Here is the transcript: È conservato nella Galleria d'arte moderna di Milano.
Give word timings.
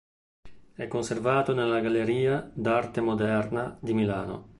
È 0.73 0.87
conservato 0.87 1.53
nella 1.53 1.79
Galleria 1.79 2.49
d'arte 2.55 3.01
moderna 3.01 3.77
di 3.79 3.93
Milano. 3.93 4.49